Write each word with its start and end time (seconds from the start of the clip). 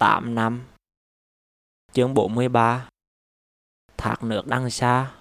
8 0.00 0.34
năm. 0.34 0.66
Chương 1.92 2.14
43 2.14 2.88
Thác 3.96 4.22
nước 4.22 4.46
đằng 4.46 4.70
xa. 4.70 5.14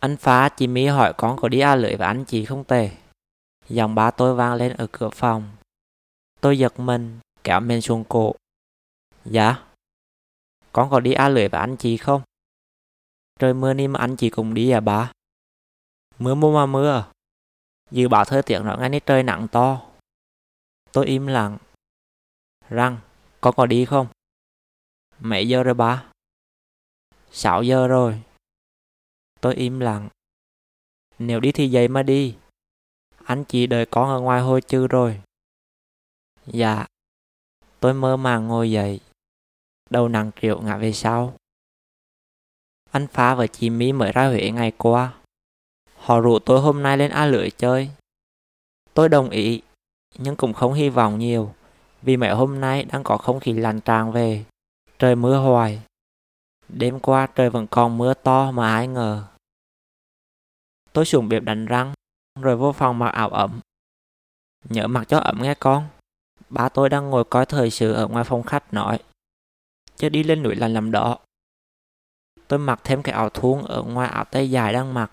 Anh 0.00 0.16
phá 0.16 0.48
chị 0.48 0.66
Mỹ 0.66 0.86
hỏi 0.86 1.12
con 1.16 1.36
có 1.36 1.48
đi 1.48 1.60
A 1.60 1.76
lưỡi 1.76 1.96
và 1.96 2.06
anh 2.06 2.24
chị 2.24 2.44
không 2.44 2.64
tề? 2.64 2.90
Dòng 3.68 3.94
ba 3.94 4.10
tôi 4.10 4.34
vang 4.34 4.54
lên 4.54 4.72
ở 4.72 4.86
cửa 4.92 5.10
phòng. 5.10 5.56
Tôi 6.40 6.58
giật 6.58 6.80
mình, 6.80 7.18
kéo 7.44 7.60
mình 7.60 7.80
xuống 7.80 8.04
cổ. 8.08 8.34
Dạ. 9.24 9.64
Con 10.72 10.90
có 10.90 11.00
đi 11.00 11.12
A 11.12 11.28
lưỡi 11.28 11.48
và 11.48 11.60
anh 11.60 11.76
chị 11.76 11.96
không? 11.96 12.22
Trời 13.38 13.54
mưa 13.54 13.74
ni 13.74 13.88
mà 13.88 14.00
anh 14.00 14.16
chị 14.16 14.30
cùng 14.30 14.54
đi 14.54 14.70
à 14.70 14.80
bà? 14.80 15.12
Mưa 16.18 16.34
mưa 16.34 16.54
mà 16.54 16.66
mưa 16.66 16.92
à? 16.92 17.12
Dự 17.90 18.08
báo 18.08 18.24
thời 18.24 18.42
tiết 18.42 18.58
nói 18.58 18.78
ngay 18.78 18.88
nít 18.88 19.06
trời 19.06 19.22
nặng 19.22 19.46
to. 19.52 19.82
Tôi 20.92 21.06
im 21.06 21.26
lặng. 21.26 21.58
Răng 22.68 22.98
Con 23.40 23.54
có 23.56 23.66
đi 23.66 23.84
không? 23.84 24.06
Mấy 25.18 25.48
giờ 25.48 25.62
rồi 25.62 25.74
ba? 25.74 26.04
6 27.30 27.62
giờ 27.62 27.88
rồi. 27.88 28.22
Tôi 29.40 29.54
im 29.54 29.80
lặng. 29.80 30.08
Nếu 31.18 31.40
đi 31.40 31.52
thì 31.52 31.70
dậy 31.70 31.88
mà 31.88 32.02
đi. 32.02 32.36
Anh 33.24 33.44
chị 33.44 33.66
đợi 33.66 33.86
con 33.86 34.08
ở 34.08 34.20
ngoài 34.20 34.40
hôi 34.40 34.60
chư 34.60 34.86
rồi. 34.86 35.20
Dạ. 36.46 36.86
Tôi 37.80 37.94
mơ 37.94 38.16
màng 38.16 38.46
ngồi 38.46 38.70
dậy. 38.70 39.00
Đầu 39.90 40.08
nặng 40.08 40.30
triệu 40.40 40.62
ngã 40.62 40.76
về 40.76 40.92
sau. 40.92 41.36
Anh 42.90 43.06
phá 43.06 43.34
và 43.34 43.46
chị 43.46 43.70
Mỹ 43.70 43.92
mới 43.92 44.12
ra 44.12 44.28
Huế 44.28 44.50
ngày 44.50 44.72
qua. 44.78 45.14
Họ 45.94 46.20
rủ 46.20 46.38
tôi 46.38 46.60
hôm 46.60 46.82
nay 46.82 46.96
lên 46.96 47.10
A 47.10 47.26
Lưỡi 47.26 47.50
chơi. 47.50 47.90
Tôi 48.94 49.08
đồng 49.08 49.30
ý, 49.30 49.62
Nhưng 50.18 50.36
cũng 50.36 50.52
không 50.52 50.74
hy 50.74 50.88
vọng 50.88 51.18
nhiều. 51.18 51.54
Vì 52.02 52.16
mấy 52.16 52.30
hôm 52.30 52.60
nay 52.60 52.84
đang 52.84 53.04
có 53.04 53.16
không 53.16 53.40
khí 53.40 53.52
lạnh 53.52 53.80
tràn 53.80 54.12
về. 54.12 54.44
Trời 54.98 55.16
mưa 55.16 55.38
hoài. 55.38 55.82
Đêm 56.68 57.00
qua 57.00 57.26
trời 57.26 57.50
vẫn 57.50 57.66
còn 57.66 57.98
mưa 57.98 58.14
to 58.14 58.50
mà 58.50 58.74
ai 58.74 58.88
ngờ. 58.88 59.24
Tôi 60.92 61.04
xuống 61.04 61.28
bếp 61.28 61.42
đánh 61.42 61.66
răng, 61.66 61.94
Rồi 62.40 62.56
vô 62.56 62.72
phòng 62.72 62.98
mặc 62.98 63.08
áo 63.08 63.28
ẩm 63.28 63.60
Nhớ 64.64 64.86
mặc 64.86 65.08
cho 65.08 65.18
ẩm 65.18 65.38
nghe 65.42 65.54
con. 65.54 65.88
Ba 66.48 66.68
tôi 66.68 66.88
đang 66.88 67.10
ngồi 67.10 67.24
coi 67.24 67.46
thời 67.46 67.70
sự 67.70 67.92
ở 67.92 68.08
ngoài 68.08 68.24
phòng 68.24 68.42
khách 68.42 68.74
nói. 68.74 68.98
Chứ 69.96 70.08
đi 70.08 70.22
lên 70.22 70.42
núi 70.42 70.56
là 70.56 70.68
làm 70.68 70.90
đó. 70.90 71.18
Tôi 72.48 72.58
mặc 72.58 72.80
thêm 72.84 73.02
cái 73.02 73.14
áo 73.14 73.30
thun 73.30 73.62
ở 73.62 73.82
ngoài 73.82 74.08
áo 74.08 74.24
tay 74.24 74.50
dài 74.50 74.72
đang 74.72 74.94
mặc, 74.94 75.10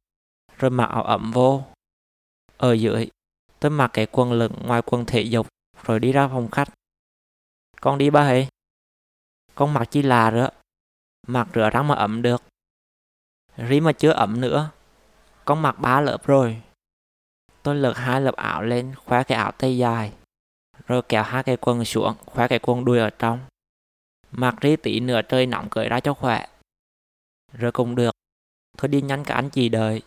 Rồi 0.57 0.71
mặc 0.71 0.85
áo 0.85 1.03
ẩm 1.03 1.31
vô. 1.31 1.63
Ở 2.57 2.73
dưới, 2.73 3.09
Tôi 3.59 3.71
mặc 3.71 3.91
cái 3.93 4.07
quần 4.11 4.33
lửng 4.33 4.53
ngoài 4.65 4.81
quần 4.81 5.05
thể 5.05 5.21
dục, 5.21 5.47
Rồi 5.83 5.99
đi 5.99 6.11
ra 6.11 6.27
phòng 6.27 6.47
khách. 6.51 6.69
Con 7.85 7.97
đi 7.97 8.09
ba 8.09 8.23
hệ 8.23 8.47
Con 9.55 9.73
mặc 9.73 9.85
chi 9.91 10.01
là 10.01 10.31
rửa, 10.31 10.49
Mặc 11.27 11.47
rửa 11.53 11.69
răng 11.69 11.87
mà 11.87 11.95
ẩm 11.95 12.21
được. 12.21 12.43
Rí 13.57 13.79
mà 13.79 13.91
chưa 13.91 14.11
ẩm 14.11 14.41
nữa. 14.41 14.69
Con 15.45 15.61
mặc 15.61 15.75
ba 15.79 16.01
lớp 16.01 16.25
rồi. 16.25 16.61
Tôi 17.63 17.75
lật 17.75 17.93
hai 17.95 18.21
lớp 18.21 18.35
áo 18.35 18.63
lên 18.63 18.95
Khoe 18.95 19.23
cái 19.23 19.37
áo 19.37 19.51
tay 19.51 19.77
dài. 19.77 20.13
Rồi 20.87 21.01
kéo 21.09 21.23
hai 21.23 21.43
cái 21.43 21.57
quần 21.57 21.85
xuống 21.85 22.15
Khoe 22.25 22.47
cái 22.47 22.59
quần 22.59 22.85
đuôi 22.85 22.99
ở 22.99 23.09
trong. 23.09 23.39
Mặc 24.31 24.55
rí 24.61 24.75
tí 24.75 24.99
nửa 24.99 25.21
trời 25.21 25.45
nóng 25.45 25.69
cởi 25.69 25.89
ra 25.89 25.99
cho 25.99 26.13
khỏe. 26.13 26.47
Rồi 27.53 27.71
cũng 27.71 27.95
được. 27.95 28.15
Thôi 28.77 28.89
đi 28.89 29.01
nhanh 29.01 29.23
cả 29.23 29.35
anh 29.35 29.49
chị 29.49 29.69
đợi. 29.69 30.01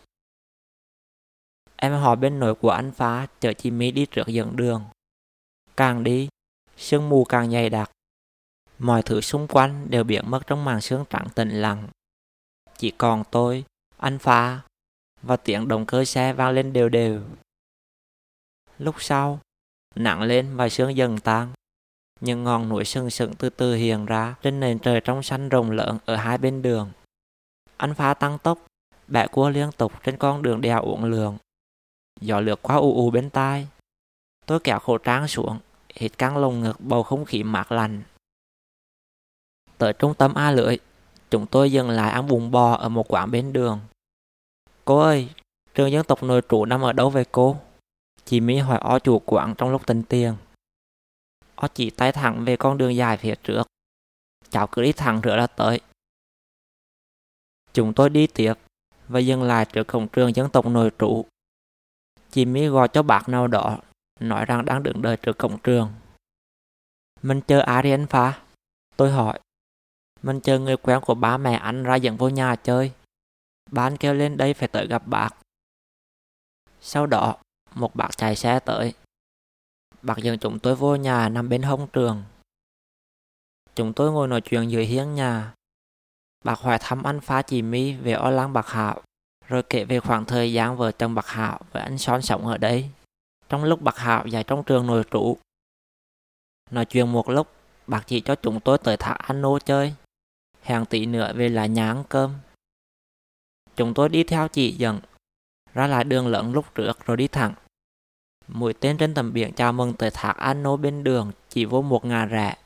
Em 1.77 1.93
hỏi 1.93 2.17
bên 2.17 2.39
nội 2.39 2.55
của 2.55 2.71
anh 2.71 2.93
phá 2.93 3.27
Chở 3.41 3.53
chị 3.53 3.71
Mỹ 3.71 3.91
đi 3.91 4.07
trước 4.07 4.27
dẫn 4.27 4.57
đường. 4.57 4.85
Càng 5.77 6.05
đi 6.05 6.29
Sương 6.79 7.09
mù 7.09 7.25
càng 7.25 7.51
dày 7.51 7.71
đặc 7.71 7.91
Mọi 8.79 9.03
thứ 9.03 9.21
xung 9.21 9.47
quanh 9.49 9.91
đều 9.91 10.05
biến 10.05 10.31
mất 10.31 10.47
trong 10.47 10.65
màn 10.65 10.81
sương 10.81 11.05
trắng 11.11 11.27
tĩnh 11.35 11.51
lặng. 11.51 11.89
Chỉ 12.77 12.91
còn 12.91 13.25
tôi, 13.31 13.65
anh 13.97 14.19
phá, 14.19 14.61
và 15.23 15.37
tiếng 15.37 15.69
động 15.69 15.87
cơ 15.87 16.05
xe 16.05 16.33
vang 16.33 16.51
lên 16.51 16.73
đều 16.73 16.89
đều. 16.89 17.23
Lúc 18.79 18.95
sau, 18.99 19.41
nặng 19.95 20.23
lên 20.23 20.57
và 20.57 20.69
sương 20.69 20.97
dần 20.97 21.19
tan. 21.19 21.53
Những 22.21 22.45
ngọn 22.45 22.69
núi 22.69 22.85
sừng 22.85 23.11
sững 23.11 23.35
từ 23.35 23.51
từ 23.51 23.75
hiện 23.75 24.07
ra 24.07 24.35
trên 24.43 24.61
nền 24.61 24.79
trời 24.79 25.01
trong 25.05 25.23
xanh 25.23 25.49
rồng 25.53 25.71
lớn 25.71 25.99
ở 26.05 26.17
hai 26.17 26.39
bên 26.39 26.63
đường. 26.63 26.91
Anh 27.77 27.95
phá 27.95 28.15
tăng 28.15 28.39
tốc, 28.39 28.59
bẻ 29.09 29.27
cua 29.27 29.51
liên 29.51 29.71
tục 29.73 29.93
trên 30.03 30.17
con 30.17 30.43
đường 30.43 30.61
đèo 30.61 30.83
uổng 30.83 31.05
lượng. 31.05 31.39
Gió 32.21 32.41
lướt 32.41 32.63
qua 32.63 32.77
u 32.77 32.95
u 32.95 33.11
bên 33.11 33.31
tai. 33.31 33.69
Tôi 34.47 34.61
kéo 34.61 34.79
khẩu 34.79 34.99
trang 34.99 35.29
xuống, 35.29 35.59
hít 35.99 36.19
căng 36.19 36.37
lồng 36.37 36.61
ngực 36.61 36.81
bầu 36.81 37.03
không 37.03 37.25
khí 37.25 37.43
mát 37.43 37.73
lành. 37.73 38.03
Tới 39.79 39.93
trung 39.93 40.15
tâm 40.15 40.35
A 40.35 40.51
lưỡi, 40.51 40.79
chúng 41.31 41.47
tôi 41.47 41.73
dừng 41.73 41.91
lại 41.91 42.11
ăn 42.11 42.27
bún 42.27 42.51
bò 42.51 42.75
ở 42.75 42.89
một 42.89 43.13
quán 43.13 43.31
bên 43.31 43.53
đường. 43.53 43.81
Cô 44.85 44.99
ơi, 44.99 45.29
trường 45.75 45.91
dân 45.93 46.07
tộc 46.07 46.23
nội 46.23 46.43
trụ 46.49 46.65
nằm 46.65 46.81
ở 46.81 46.93
đâu 46.93 47.11
về 47.11 47.25
cô? 47.33 47.57
Chị 48.25 48.41
Mỹ 48.41 48.59
hỏi 48.59 48.79
ó 48.79 48.99
chủ 48.99 49.19
quán 49.19 49.55
trong 49.59 49.71
lúc 49.71 49.87
tình 49.87 50.03
tiền. 50.03 50.37
Ó 51.55 51.69
chỉ 51.75 51.91
tay 51.91 52.13
thẳng 52.13 52.45
về 52.45 52.57
con 52.57 52.79
đường 52.79 52.97
dài 52.97 53.17
phía 53.17 53.35
trước. 53.43 53.63
Cháu 54.51 54.67
cứ 54.67 54.83
đi 54.83 54.93
thẳng 54.93 55.21
nữa 55.23 55.37
là 55.37 55.47
tới. 55.47 55.81
Chúng 57.73 57.95
tôi 57.95 58.11
đi 58.11 58.27
tiếp 58.27 58.55
và 59.09 59.21
dừng 59.21 59.43
lại 59.43 59.67
trước 59.73 59.85
cổng 59.85 60.09
trường 60.09 60.37
dân 60.37 60.51
tộc 60.51 60.67
nội 60.67 60.91
trụ. 60.99 61.27
Chị 62.31 62.45
Mỹ 62.45 62.67
gọi 62.67 62.89
cho 62.89 63.03
bác 63.03 63.29
nào 63.29 63.47
đó, 63.47 63.79
nói 64.21 64.45
rằng 64.45 64.65
đang 64.65 64.83
đứng 64.83 65.03
đợi 65.03 65.17
trước 65.17 65.39
cổng 65.39 65.59
trường. 65.59 65.93
Mình 67.23 67.41
chờ 67.41 67.61
ai 67.61 67.83
đi 67.83 67.91
anh 67.91 68.07
phá? 68.07 68.41
Tôi 68.97 69.13
hỏi. 69.13 69.41
Mình 70.23 70.41
chờ 70.41 70.59
người 70.59 70.77
quen 70.77 71.01
của 71.01 71.15
ba 71.15 71.37
mẹ 71.37 71.55
anh 71.55 71.83
ra 71.83 71.95
dẫn 71.95 72.17
vô 72.17 72.29
nhà 72.29 72.57
chơi. 72.57 72.93
Ba 73.71 73.87
anh 73.87 73.97
kêu 73.97 74.15
lên 74.15 74.37
đây 74.37 74.55
phải 74.55 74.69
tới 74.69 74.87
gặp 74.87 75.03
bác. 75.07 75.31
Sau 76.81 77.07
đó, 77.07 77.37
một 77.75 77.95
bác 77.95 78.17
chạy 78.17 78.37
xe 78.37 78.61
tới. 78.61 78.95
Bác 80.03 80.19
dẫn 80.19 80.39
chúng 80.39 80.59
tôi 80.59 80.75
vô 80.75 80.97
nhà 80.97 81.29
nằm 81.29 81.49
bên 81.49 81.63
hông 81.63 81.87
trường. 81.93 82.25
Chúng 83.75 83.93
tôi 83.93 84.13
ngồi 84.13 84.29
nói 84.29 84.41
chuyện 84.41 84.71
dưới 84.71 84.85
hiên 84.85 85.15
nhà. 85.15 85.55
Bác 86.45 86.59
hỏi 86.59 86.79
thăm 86.81 87.03
anh 87.03 87.21
phá 87.21 87.43
chị 87.43 87.63
My 87.63 87.97
về 87.97 88.13
O 88.13 88.31
Lăng 88.31 88.53
Bạc 88.53 88.67
Hạo, 88.69 89.03
rồi 89.47 89.63
kể 89.63 89.85
về 89.85 90.01
khoảng 90.01 90.25
thời 90.25 90.53
gian 90.53 90.77
vợ 90.77 90.93
chồng 90.93 91.15
Bạc 91.15 91.27
Hạo 91.27 91.61
với 91.73 91.83
anh 91.83 91.99
Son 91.99 92.23
sống 92.23 92.47
ở 92.47 92.59
đây. 92.59 92.91
Trong 93.49 93.65
lúc 93.65 93.83
Bạc 93.83 93.97
Hạo 93.97 94.27
dạy 94.27 94.45
trong 94.45 94.65
trường 94.65 94.87
nội 94.87 95.05
trụ. 95.11 95.39
Nói 96.71 96.85
chuyện 96.85 97.13
một 97.13 97.29
lúc, 97.29 97.53
bạc 97.87 98.05
chỉ 98.07 98.21
cho 98.21 98.35
chúng 98.35 98.61
tôi 98.61 98.79
tới 98.79 98.97
thác 98.97 99.15
An 99.19 99.43
Nô 99.43 99.59
chơi 99.59 99.95
hàng 100.63 100.87
tỷ 100.87 101.07
nữa 101.07 101.33
về 101.35 101.49
lại 101.49 101.69
nhà 101.69 101.91
ăn 101.91 102.05
cơm. 102.09 102.35
Chúng 103.77 103.95
tôi 103.95 104.09
đi 104.09 104.25
theo 104.25 104.49
chị 104.49 104.73
dẫn, 104.73 105.01
ra 105.75 105.87
lại 105.87 106.05
đường 106.05 106.27
lớn 106.27 106.53
lúc 106.53 106.75
trước 106.75 107.07
rồi 107.07 107.17
đi 107.17 107.29
thẳng. 107.29 107.55
Mũi 108.49 108.73
tên 108.73 108.99
trên 108.99 109.15
tầm 109.15 109.33
biển 109.33 109.53
chào 109.53 109.73
mừng 109.73 109.95
tới 109.95 110.11
thác 110.11 110.37
An 110.37 110.63
Nô 110.63 110.77
bên 110.77 111.05
đường 111.05 111.33
chỉ 111.49 111.65
vô 111.65 111.83
một 111.83 112.05
ngà 112.05 112.25
rẽ. 112.25 112.57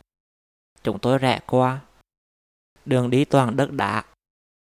Chúng 0.82 0.98
tôi 0.98 1.18
rẽ 1.18 1.40
qua. 1.46 1.80
Đường 2.84 3.10
đi 3.10 3.24
toàn 3.24 3.56
đất 3.56 3.72
đá. 3.72 4.04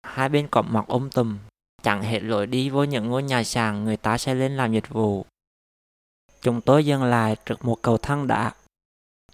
Hai 0.03 0.29
bên 0.29 0.49
cọp 0.49 0.67
mọc 0.71 0.89
ôm 0.89 1.03
um 1.03 1.11
tùm, 1.11 1.39
chẳng 1.83 2.03
hết 2.03 2.21
lối 2.21 2.47
đi 2.47 2.71
vô 2.71 2.85
những 2.85 3.07
ngôi 3.07 3.23
nhà 3.23 3.45
sàn 3.45 3.85
người 3.85 3.97
ta 3.97 4.19
sẽ 4.19 4.35
lên 4.35 4.57
làm 4.57 4.73
dịch 4.73 4.89
vụ. 4.89 5.27
Chúng 6.43 6.61
tôi 6.61 6.87
dừng 6.87 7.03
lại 7.03 7.37
trước 7.47 7.65
một 7.65 7.79
cầu 7.83 7.99
thang 7.99 8.27
đá. 8.27 8.53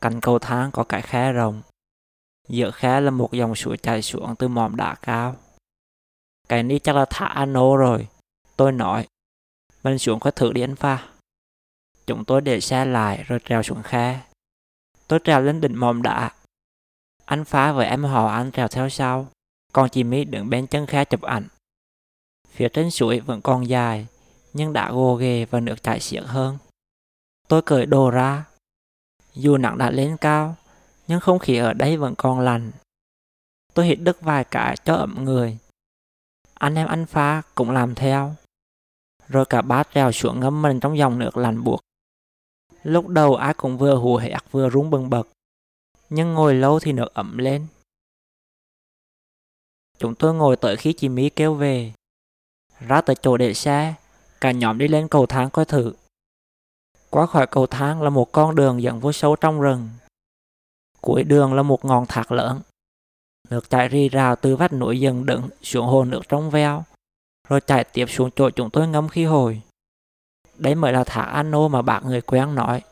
Cạnh 0.01 0.21
cầu 0.21 0.39
thang 0.39 0.71
có 0.71 0.85
cái 0.85 1.03
khe 1.03 1.33
rộng, 1.33 1.63
Giữa 2.49 2.71
khe 2.71 3.01
là 3.01 3.11
một 3.11 3.33
dòng 3.33 3.55
suối 3.55 3.77
chảy 3.77 4.03
xuống 4.03 4.35
từ 4.39 4.49
mỏm 4.49 4.77
đá 4.77 4.95
cao. 4.95 5.37
Cái 6.49 6.63
này 6.63 6.79
chắc 6.79 6.97
là 6.97 7.05
thả 7.11 7.27
ano 7.27 7.77
rồi. 7.77 8.09
Tôi 8.57 8.73
nói. 8.73 9.07
Mình 9.83 9.99
xuống 9.99 10.21
có 10.21 10.31
thử 10.31 10.53
đi 10.53 10.61
anh 10.61 10.77
pha. 10.77 11.09
Chúng 12.07 12.25
tôi 12.25 12.41
để 12.41 12.61
xe 12.61 12.85
lại 12.85 13.25
rồi 13.29 13.39
trèo 13.45 13.63
xuống 13.63 13.83
khe. 13.83 14.21
Tôi 15.09 15.19
trèo 15.25 15.41
lên 15.41 15.61
đỉnh 15.61 15.81
mỏm 15.81 16.03
đá. 16.03 16.31
Anh 17.25 17.45
phá 17.45 17.73
với 17.73 17.87
em 17.87 18.05
họ 18.05 18.27
anh 18.29 18.53
trèo 18.53 18.69
theo 18.69 18.89
sau. 18.89 19.29
Còn 19.73 19.91
chị 19.91 20.05
Mỹ 20.05 20.25
đứng 20.25 20.51
bên 20.51 20.67
chân 20.67 20.87
khe 20.87 21.05
chụp 21.05 21.23
ảnh. 21.23 21.49
Phía 22.49 22.69
trên 22.69 22.91
suối 22.91 23.21
vẫn 23.21 23.41
còn 23.43 23.69
dài, 23.69 24.07
nhưng 24.53 24.73
đã 24.73 24.93
gồ 24.93 25.15
ghề 25.15 25.45
và 25.45 25.61
nước 25.61 25.83
chảy 25.83 26.01
xiết 26.01 26.23
hơn. 26.27 26.59
Tôi 27.49 27.63
cởi 27.63 27.87
đồ 27.87 28.11
ra. 28.11 28.45
Dù 29.35 29.57
nặng 29.57 29.79
đã 29.79 29.91
lên 29.91 30.17
cao, 30.17 30.57
nhưng 31.09 31.21
không 31.21 31.39
khí 31.39 31.57
ở 31.57 31.73
đây 31.73 31.97
vẫn 31.97 32.15
còn 32.19 32.41
lành 32.41 32.73
Tôi 33.75 33.87
hít 33.87 33.99
đứt 34.01 34.21
vài 34.21 34.45
cái 34.45 34.77
cho 34.85 34.95
ẩm 34.95 35.25
người. 35.25 35.59
Anh 36.55 36.75
em 36.75 36.89
anh 36.89 37.07
pha 37.07 37.43
cũng 37.55 37.71
làm 37.71 37.95
theo. 37.95 38.35
Rồi 39.29 39.45
cả 39.45 39.63
ba 39.63 39.83
trèo 39.95 40.13
xuống 40.13 40.41
ngâm 40.41 40.63
mình 40.63 40.81
trong 40.81 40.99
dòng 40.99 41.19
nước 41.19 41.37
lạnh 41.37 41.65
buộc. 41.65 41.81
Lúc 42.83 43.09
đầu 43.09 43.35
ai 43.35 43.55
cũng 43.55 43.79
vừa 43.79 43.97
hù 43.97 44.17
hẹt 44.17 44.43
vừa 44.51 44.71
rung 44.71 44.91
bừng 44.91 45.11
bật. 45.11 45.29
Nhưng 46.11 46.35
ngồi 46.35 46.55
lâu 46.55 46.81
thì 46.81 46.93
nước 46.93 47.15
ẩm 47.15 47.39
lên. 47.39 47.67
Chúng 49.99 50.15
tôi 50.15 50.35
ngồi 50.35 50.57
tới 50.57 50.77
khi 50.77 50.93
chị 50.93 51.09
Mỹ 51.09 51.31
kêu 51.31 51.55
về. 51.55 51.93
Ra 52.81 53.01
tới 53.01 53.17
chỗ 53.23 53.37
để 53.37 53.55
xe, 53.55 53.95
cả 54.41 54.53
nhóm 54.53 54.79
đi 54.79 54.89
lên 54.89 55.09
cầu 55.09 55.27
thang 55.27 55.51
coi 55.51 55.65
thử. 55.65 55.93
Qua 57.17 57.27
khỏi 57.27 57.47
cầu 57.47 57.67
thang 57.67 58.03
là 58.03 58.11
một 58.11 58.33
con 58.33 58.55
đường 58.55 58.83
dẫn 58.83 59.01
vô 59.01 59.13
sâu 59.13 59.37
trong 59.37 59.61
rừng. 59.61 59.89
Cuối 61.01 61.25
đường 61.25 61.55
là 61.55 61.63
một 61.63 61.85
ngọn 61.85 62.07
thác 62.07 62.33
lớn. 62.33 62.61
Nước 63.51 63.71
chảy 63.71 63.89
rì 63.89 64.09
rào 64.09 64.37
từ 64.37 64.57
vách 64.57 64.73
núi 64.73 65.01
dần 65.01 65.27
đựng 65.27 65.49
xuống 65.63 65.87
hồ 65.87 66.05
nước 66.05 66.29
trong 66.29 66.51
veo, 66.51 66.85
rồi 67.49 67.61
chảy 67.61 67.85
tiếp 67.85 68.07
xuống 68.09 68.31
chỗ 68.37 68.51
chúng 68.51 68.71
tôi 68.71 68.89
ngâm 68.89 69.09
khi 69.09 69.25
hồi. 69.25 69.63
Đấy 70.59 70.75
mới 70.75 70.93
là 70.93 71.05
thác 71.05 71.23
Ano 71.23 71.69
mà 71.69 71.83
bạn 71.83 72.07
người 72.07 72.21
quen 72.21 72.55
nói. 72.55 72.83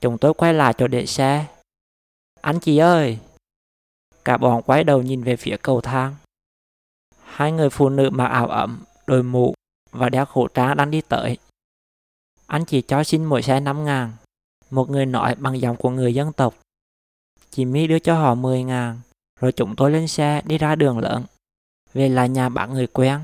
Chúng 0.00 0.18
tôi 0.18 0.34
quay 0.34 0.54
lại 0.54 0.74
chỗ 0.78 0.86
để 0.86 1.06
xe. 1.06 1.46
Anh 2.40 2.60
chị 2.60 2.78
ơi! 2.78 3.18
Cả 4.24 4.36
bọn 4.36 4.62
quay 4.62 4.84
đầu 4.84 5.02
nhìn 5.02 5.22
về 5.22 5.36
phía 5.36 5.56
cầu 5.62 5.80
thang. 5.80 6.14
Hai 7.22 7.52
người 7.52 7.70
phụ 7.70 7.88
nữ 7.88 8.10
mặc 8.10 8.26
áo 8.26 8.46
ẩm, 8.46 8.84
đôi 9.06 9.22
mũ 9.22 9.54
và 9.90 10.08
đeo 10.08 10.26
khẩu 10.26 10.48
trang 10.48 10.76
đang 10.76 10.90
đi 10.90 11.00
tới. 11.00 11.38
Anh 12.48 12.64
chỉ 12.64 12.82
cho 12.82 13.04
xin 13.04 13.24
mỗi 13.24 13.42
xe 13.42 13.60
5 13.60 13.84
ngàn. 13.84 14.12
Một 14.70 14.90
người 14.90 15.06
nói 15.06 15.34
bằng 15.34 15.60
giọng 15.60 15.76
của 15.76 15.90
người 15.90 16.14
dân 16.14 16.32
tộc. 16.32 16.54
Chị 17.50 17.64
My 17.64 17.86
đưa 17.86 17.98
cho 17.98 18.14
họ 18.14 18.34
10 18.34 18.62
ngàn. 18.62 19.00
Rồi 19.40 19.52
chúng 19.52 19.76
tôi 19.76 19.90
lên 19.90 20.08
xe 20.08 20.42
đi 20.46 20.58
ra 20.58 20.74
đường 20.74 20.98
lớn. 20.98 21.24
Về 21.92 22.08
là 22.08 22.26
nhà 22.26 22.48
bạn 22.48 22.72
người 22.72 22.86
quen. 22.86 23.20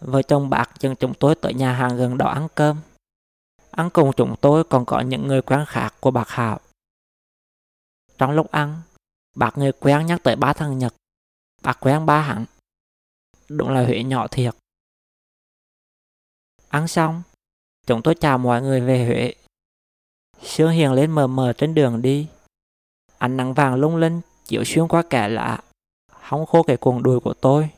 Vợ 0.00 0.22
chồng 0.22 0.50
bạc 0.50 0.70
dẫn 0.80 0.96
chúng 0.96 1.14
tôi 1.14 1.34
tới 1.34 1.54
nhà 1.54 1.72
hàng 1.72 1.96
gần 1.96 2.18
đó 2.18 2.28
ăn 2.28 2.48
cơm. 2.54 2.76
Ăn 3.70 3.90
cùng 3.90 4.10
chúng 4.16 4.34
tôi 4.40 4.64
còn 4.64 4.84
có 4.84 5.00
những 5.00 5.26
người 5.26 5.42
quen 5.42 5.64
khác 5.68 5.94
của 6.00 6.10
bạc 6.10 6.28
Hảo. 6.28 6.60
Trong 8.18 8.30
lúc 8.30 8.50
ăn, 8.50 8.80
bác 9.36 9.58
người 9.58 9.72
quen 9.72 10.06
nhắc 10.06 10.20
tới 10.22 10.36
ba 10.36 10.52
thằng 10.52 10.78
Nhật. 10.78 10.94
Bác 11.62 11.80
quen 11.80 12.06
ba 12.06 12.22
hẳn. 12.22 12.44
Đúng 13.48 13.68
là 13.68 13.84
Huế 13.84 14.02
nhỏ 14.02 14.26
thiệt. 14.28 14.54
Ăn 16.68 16.88
xong, 16.88 17.22
chúng 17.86 18.02
tôi 18.02 18.14
chào 18.14 18.38
mọi 18.38 18.62
người 18.62 18.80
về 18.80 19.04
Huế. 19.06 19.34
Sương 20.42 20.70
hiền 20.70 20.92
lên 20.92 21.10
mờ 21.10 21.26
mờ 21.26 21.52
trên 21.52 21.74
đường 21.74 22.02
đi. 22.02 22.26
Ánh 23.18 23.36
nắng 23.36 23.54
vàng 23.54 23.74
lung 23.74 23.96
linh 23.96 24.20
chiếu 24.44 24.64
xuyên 24.64 24.88
qua 24.88 25.02
kẻ 25.10 25.28
lạ, 25.28 25.58
hóng 26.12 26.46
khô 26.46 26.62
cái 26.62 26.76
cuồng 26.76 27.02
đùi 27.02 27.20
của 27.20 27.34
tôi. 27.34 27.68